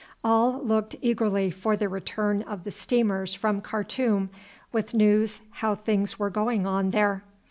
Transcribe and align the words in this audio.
All 0.23 0.59
looked 0.63 0.95
eagerly 1.03 1.51
for 1.51 1.77
the 1.77 1.87
return 1.87 2.41
of 2.41 2.63
the 2.63 2.71
steamers 2.71 3.35
from 3.35 3.61
Khartoum 3.61 4.31
with 4.71 4.95
news 4.95 5.41
how 5.51 5.75
things 5.75 6.17
were 6.17 6.31
going 6.31 6.65
on 6.65 6.89
there. 6.89 7.21